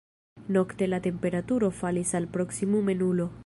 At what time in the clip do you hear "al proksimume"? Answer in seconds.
2.21-3.01